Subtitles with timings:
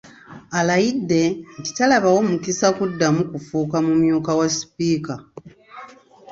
[0.59, 1.21] Alayidde
[1.59, 5.13] nti talabawo mukisa kuddamu kufuuka mumyuka wa Sipiika.